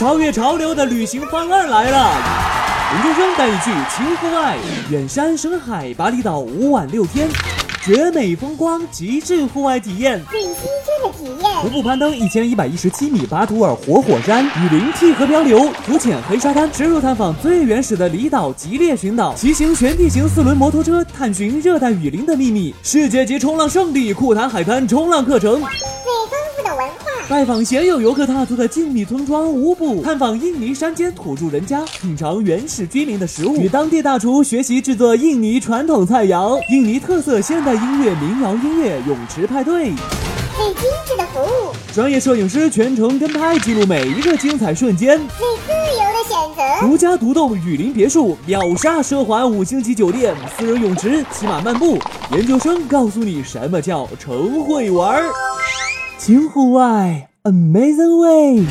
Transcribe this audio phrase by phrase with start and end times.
[0.00, 2.10] 超越潮流的旅行方案来了！
[2.94, 3.64] 研究生带你去
[3.94, 4.56] 轻户外，
[4.88, 7.28] 远山深海，巴厘岛五晚六天，
[7.84, 10.64] 绝美风光，极致户外体验，最新鲜
[11.04, 11.54] 的体验。
[11.60, 25.62] 徒步攀登一千一百一十七米巴图尔活火山，雨林替河漂流，浮潜黑沙滩，深入探访最原始的离岛吉列群岛，骑行全地形四轮摩托车，探寻热带雨林的秘密，世界级冲浪圣地库谈海滩冲浪课程。
[27.30, 39.92] 拜访鲜有游客踏足的静谧村庄乌布，探访印尼山间土著人家，品尝原始居民的食物，与当地大厨学习制作印尼传统菜肴，印尼特色现代音乐民谣音乐泳池派对，
[40.56, 51.96] 最精致的服务，专业摄影师全程跟拍，记录每一个精彩瞬间，最自由的选择，独家独栋雨林别墅，秒杀奢华五星级酒店，私人泳池，骑马漫步，
[52.32, 55.30] 研究生告诉你什么叫成会玩儿。
[56.20, 58.66] 新户外，Amazing Way。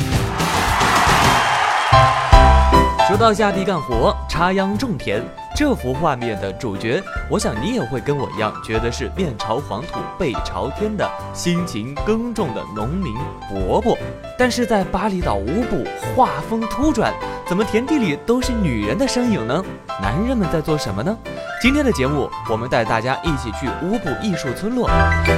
[3.08, 5.20] 说到下地干活、插秧种田，
[5.60, 13.14] 这幅画面的主角，我想你也会跟我一样，觉得是面朝黄土背朝天的辛勤耕种的农民
[13.46, 13.94] 伯伯。
[14.38, 15.84] 但是在巴厘岛乌布，
[16.16, 17.12] 画风突转，
[17.46, 19.62] 怎么田地里都是女人的身影呢？
[20.00, 21.14] 男人们在做什么呢？
[21.60, 24.88] 今天的节目，我们带大家一起去乌布艺术村落，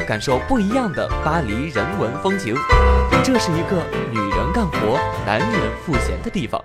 [0.07, 2.55] 感受不一样的巴黎人文风情。
[3.25, 5.51] 这是一个女人干活、男人
[5.85, 6.63] 赋闲的地方。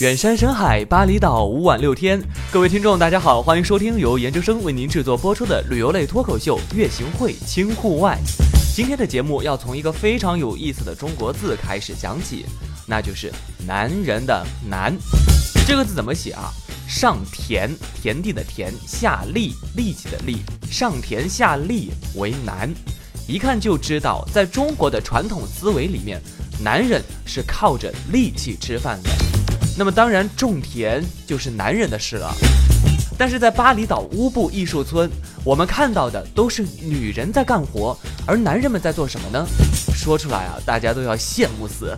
[0.00, 2.18] 远山深海，巴厘岛五晚六天。
[2.50, 8.18] 各位听众，大家好，欢迎收听由研究生为您制作播出的旅游类脱口秀《月行会轻户外》。
[8.74, 12.46] 今天的节目要从一个非常有意思的中国字开始讲起，
[12.86, 13.30] 那就是
[13.68, 14.96] “男人”的“男”。
[15.68, 16.50] 这个字怎么写啊？
[16.88, 17.70] 上田，
[18.00, 20.38] 田地的田；下力，力气的力。
[20.70, 22.72] 上田下力为男，
[23.28, 26.18] 一看就知道，在中国的传统思维里面，
[26.64, 29.10] 男人是靠着力气吃饭的。
[29.76, 32.34] 那么当然，种田就是男人的事了。
[33.18, 35.10] 但是在巴厘岛乌布艺术村，
[35.44, 37.96] 我们看到的都是女人在干活，
[38.26, 39.46] 而男人们在做什么呢？
[39.94, 41.96] 说出来啊，大家都要羡慕死。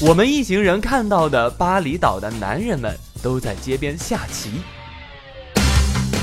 [0.00, 2.96] 我们一行人看到的巴厘岛的男人们。
[3.24, 4.50] 都在街边下棋，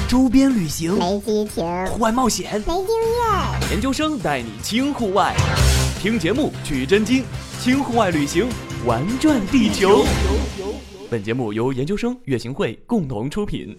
[0.07, 5.35] 周边旅行没激情，户外冒险没经验，研究生带你轻户外，
[5.99, 7.23] 听节目取真经，
[7.59, 8.47] 轻户外旅行
[8.85, 10.05] 玩转地球。
[11.11, 13.75] 本节目由研究生月行会共同出品，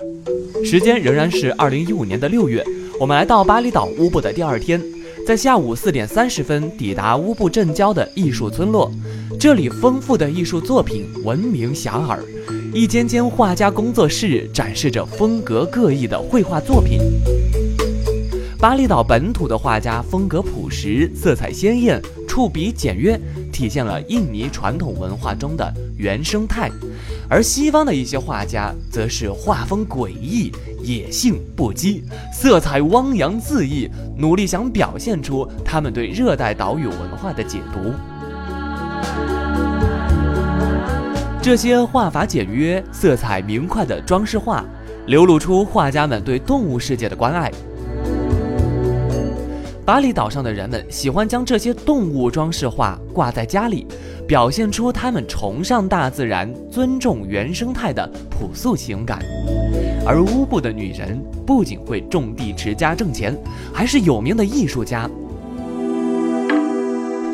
[0.63, 2.63] 时间仍然是二零一五年的六月，
[3.01, 4.79] 我们来到巴厘岛乌布的第二天，
[5.27, 8.93] 在下午四点三十分抵达乌布镇郊的艺术村落，
[9.41, 12.19] 这里丰富的艺术作品闻名遐迩。
[12.75, 16.99] 一间间画家工作室展示着风格各异的绘画作品。
[18.59, 23.19] 巴厘岛本土的画家风格朴实，色彩鲜艳，触笔简约，
[23.51, 26.69] 体现了印尼传统文化中的原生态；
[27.33, 37.95] 而西方的一些画家则是画风诡异、野性不羁，色彩汪洋恣意，努力想表现出他们对热带岛屿文化的解读。
[41.41, 44.63] 这些画法简约、色彩明快的装饰画，
[45.07, 47.51] 流露出画家们对动物世界的关爱。
[49.85, 53.85] 巴厘岛上的人们喜欢将这些动物装饰画挂在家里，
[54.29, 59.19] 表现出他们崇尚大自然、尊重原生态的朴素情感。
[60.07, 63.37] 而乌布的女人不仅会种地持家挣钱，
[63.73, 65.11] 还是有名的艺术家。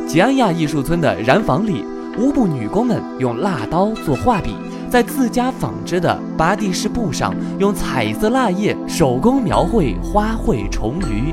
[0.07, 1.85] 吉安亚艺术村的染坊里。
[2.19, 4.53] 乌布女工们用蜡刀做画笔，
[4.91, 11.33] 在自家纺织的巴蒂式布上用彩色蜡叶手工描绘花卉虫鱼，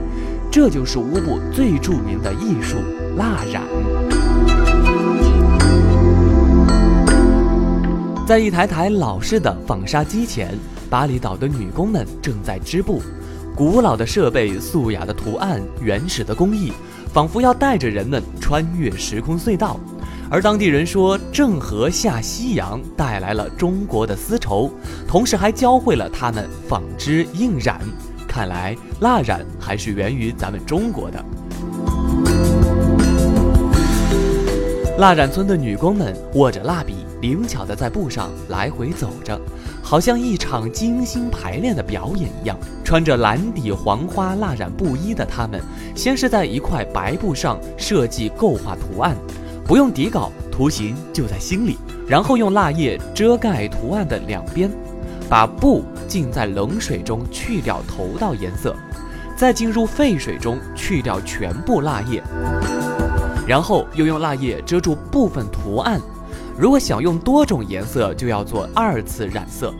[0.55, 2.77] 这就是乌布最著名的艺术——
[3.19, 3.61] 蜡染。
[8.25, 10.57] 在一台台老式的纺纱机前，
[10.89, 13.01] 巴厘岛的女工们正在织布。
[13.53, 16.71] 古老的设备、素雅的图案、原始的工艺，
[17.11, 19.77] 仿佛要带着人们穿越时空隧道。
[20.31, 24.71] 而当地人说，郑和下西洋带来了中国的丝绸，
[25.05, 27.81] 同时还教会了他们纺织印染。
[28.35, 31.23] 看来蜡染还是源于咱们中国的。
[34.97, 39.39] 蜡染村的女工们握着蜡笔，灵巧地在布上来回走着，
[39.81, 42.57] 好像一场精心排练的表演一样。
[42.83, 45.61] 穿着蓝底黄花蜡染布衣的她们，
[45.95, 49.15] 先是在一块白布上设计构画图案。
[49.65, 51.77] 不用底稿，图形就在心里。
[52.05, 54.69] 然后用蜡叶遮盖图案的两边，
[55.29, 58.75] 把布浸在冷水中去掉头道颜色，
[59.35, 62.23] 再进入沸水中去掉全部蜡液。
[63.47, 66.01] 然后又用蜡液遮住部分图案。
[66.57, 69.73] 如果想用多种颜色，就要做二次染色，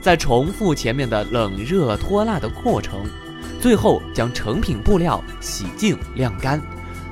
[0.00, 3.00] 再重复前面的冷热脱蜡的过程，
[3.60, 6.60] 最后将成品布料洗净晾干。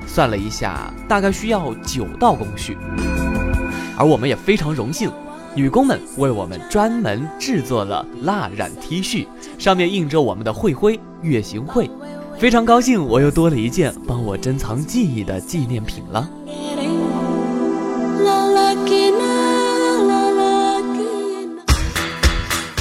[0.07, 2.77] 算了一下，大概需要九道工序。
[3.95, 5.11] 而我们也非常荣幸，
[5.55, 9.27] 女工们为我们专门制作了蜡染 T 恤，
[9.59, 11.87] 上面印着我们的会徽“月行会”。
[12.39, 16.27] 非常高兴，我又多了一件帮我珍藏记忆的纪念品了。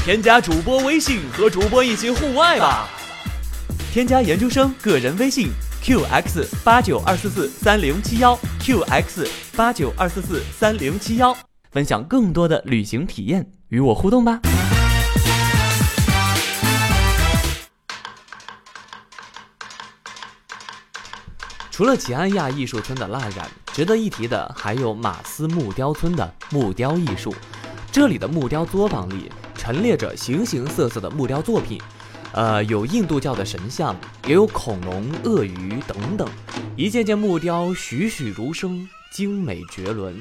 [0.03, 2.89] 添加主播微信和主播一起户外吧！
[3.93, 5.49] 添加研究生个人微信
[5.85, 11.37] qx 八九二四四三零七幺 qx 八九二四四三零七幺，
[11.73, 14.39] 分享更多的旅行体验，与我互动吧。
[21.71, 27.35] 除了吉安亚艺术村的蜡染，值得一提的还有马斯木雕村的木雕艺术。
[27.91, 29.33] 这里的木雕作坊里。
[29.55, 31.81] 陈列着形形色色的木雕作品，
[32.33, 33.95] 呃，有印度教的神像，
[34.27, 36.29] 也有恐龙、鳄鱼等等，
[36.75, 40.21] 一件件木雕栩栩如生，精美绝伦。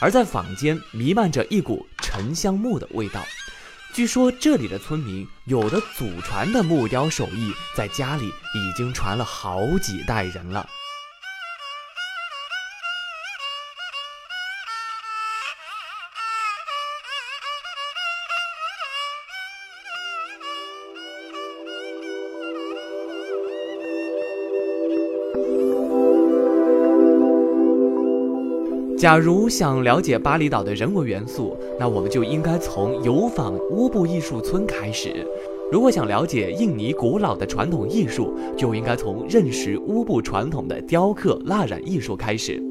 [0.00, 3.22] 而在坊间弥漫着一股沉香木的味道，
[3.92, 10.66] 据说这里的村民有的祖传的木雕手艺，在家里已经传了好几代人了。
[29.00, 35.08] 假如想了解巴厘岛的人文元素，那我们就应该从游访乌布艺术村开始；
[35.72, 42.62] 如果想了解印尼古老的传统艺术，就应该从认识乌布传统的雕刻蜡染艺术开始。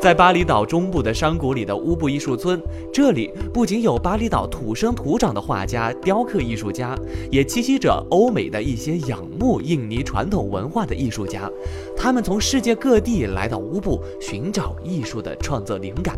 [0.00, 2.60] 在巴厘岛中部的山谷里的乌布艺术村，
[2.92, 6.96] 这里不仅有巴厘岛土生土长的画家、雕刻艺术家，
[7.30, 11.50] 也栖息着欧美的一些仰慕印尼传统文化的艺术家。
[11.96, 16.16] 他们从世界各地来到乌布，寻找艺术的创作灵感。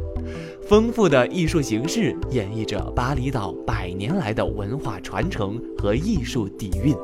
[0.61, 6.95] 丰富的艺术形式演绎着巴厘岛百年来的文化传承和艺术底蕴。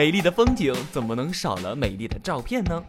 [0.00, 2.82] 美丽的风景怎么能少了美丽的照片呢？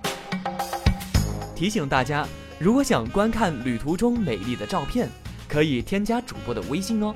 [1.54, 2.26] 提醒大家，
[2.58, 5.10] 如果想观看旅途中美丽的照片，
[5.46, 7.14] 可以添加主播的微信哦。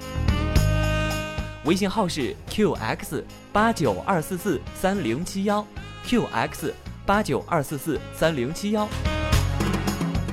[1.63, 5.65] 微信号是 qx 八九二四四三零七幺
[6.06, 6.74] ，qx
[7.06, 8.89] 八九二四四三零七幺。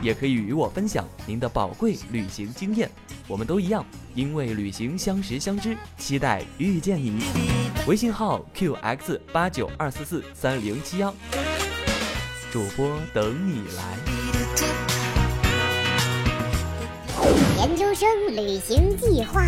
[0.02, 2.90] 也可以与我分享您的宝贵旅行经验，
[3.28, 3.86] 我们都一样，
[4.16, 7.71] 因为旅行相识相知，期待遇见你。
[7.84, 11.12] 微信号 qx 八九二四四三零七幺，
[12.52, 13.98] 主播等你来。
[17.58, 19.44] 研究生旅行计划。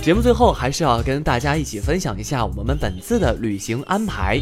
[0.00, 4.40] 节目最后还是要跟大家一起分享一下我们本次的旅行安排。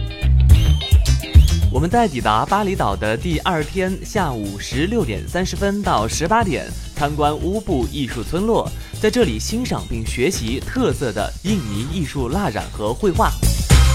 [1.72, 13.30] 我们在抵达巴厘岛的第二天下午十六点三十分到十八点，参观乌布艺术村落，在这里欣赏并学习特色的印尼艺术蜡染和绘画。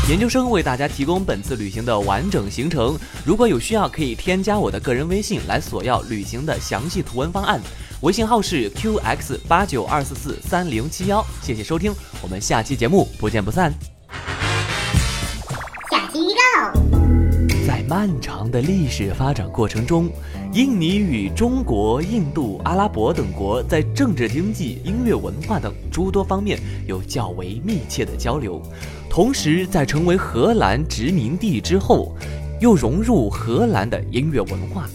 [0.10, 7.60] 研究生为大家提供本次旅行的完整行程，如果有需要，可以添加我的个人微信来索要旅行的详细图文方案，
[8.01, 11.25] 微信号是 qx 八九二四四三零七幺。
[11.41, 11.91] 谢谢收听，
[12.22, 13.90] 我们下期节目不见不散。
[17.91, 20.10] 漫长的历史发展过程中，
[20.53, 26.57] 印尼与中国、印度、阿拉伯等国在政治、经济、音乐、文化等诸多方面
[26.88, 28.62] 有较为密切的交流。
[29.10, 32.15] 同时，在成为荷兰殖民地之后，
[32.62, 34.88] 又融入荷兰的音乐文化。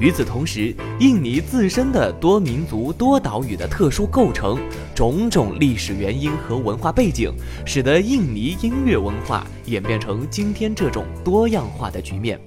[0.00, 4.58] 与此同时，印尼自身的多民族多岛屿的特殊构成，
[4.94, 7.30] 种种历史原因和文化背景，
[7.66, 12.40] 使得印尼音乐文化演变成今天这种多样化的局面。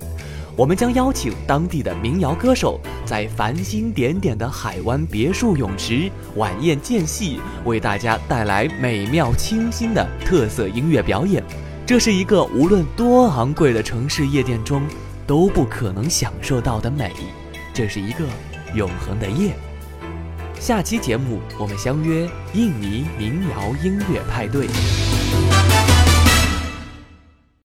[0.55, 11.43] 我们将邀请当地的民谣歌手，在繁星点点的海湾别墅泳池晚宴间隙，为大家带来美妙清新的特色音乐表演。
[11.85, 14.81] 这是一个无论多昂贵的城市夜店中
[15.27, 17.11] 都不可能享受到的美。
[17.73, 18.25] 这是一个
[18.75, 19.53] 永恒的夜。
[20.59, 24.67] 下期节目我们相约印尼民谣音乐派对。